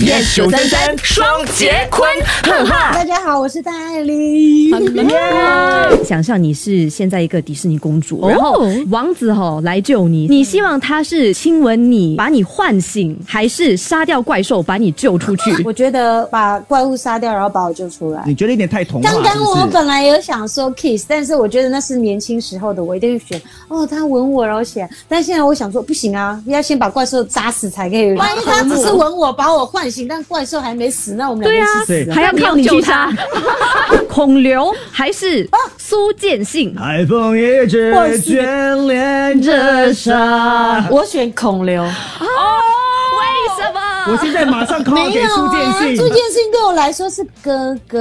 [0.00, 2.08] Yes 九三三双节坤，
[2.42, 2.92] 哈哈。
[2.94, 4.70] 大家好，我是戴爱玲。
[6.02, 15.50] 想象你是现在一个迪士尼公主，哦然后王子哈、来救你，你希望他是亲吻你，把你唤醒，还是杀掉怪兽把你救出去？
[15.64, 18.22] 我觉得把怪物杀掉，然后把我救出来。
[18.26, 19.10] 你觉得有点太童话？
[19.10, 24.88] 刚刚我本来有想说 kiss，但是我觉得那是年轻时候的我，一定会选哦，他吻我然后选。
[25.06, 28.12] 但现在我想说不行啊，要先把怪兽杀死才可以。
[28.14, 33.12] 万一他只是吻我，把我唤醒，但怪兽还没死，那我们对啊两个一起死，还要靠你去杀。
[34.08, 36.74] 孔刘还是苏建信？
[36.76, 37.92] 海风一直
[38.22, 40.86] 眷恋着沙。
[40.90, 41.84] 我选孔刘。
[44.10, 45.96] 我现在马上 call 给苏建啊，信。
[45.96, 47.98] 苏建信对我来说是哥哥。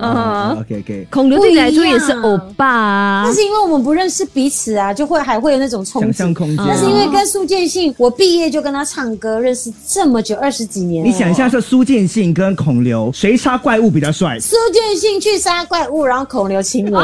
[0.00, 3.32] 嗯，OK OK，孔刘对你来说也是欧巴啊那。
[3.34, 6.34] 是因为我们不认识彼此啊，就会还会有那种冲想象憬。
[6.34, 6.66] 空间。
[6.66, 11.04] 那是因为跟苏建信，我毕业就跟他唱歌，认识这么久，二十几年。
[11.04, 14.38] 你想一下，说苏建信跟孔刘，谁杀怪物比较帅？
[14.40, 17.00] 苏建信去杀怪物，然后孔刘亲我。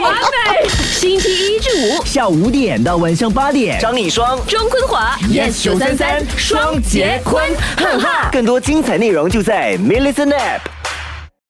[0.00, 0.68] 完美。
[0.68, 7.44] 星期一至五，下午五点到晚上八点，张丽双钟坤华 yes 九三三双杰坤，
[7.76, 8.28] 哈哈。
[8.32, 10.77] 更多精彩内容就在 m i l l i c e n App。